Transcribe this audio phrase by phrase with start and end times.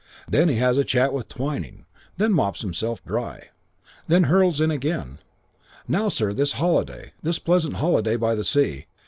[0.27, 1.85] Then he has a chat with Twyning,
[2.17, 3.47] then mops himself dry, and
[4.07, 5.19] then hurls in again.
[5.87, 7.13] "'Now, sir, this holiday.
[7.21, 8.87] This pleasant holiday by the sea!